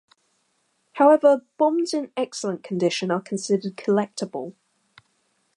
[0.93, 4.55] However, bonds in excellent condition are considered collectible.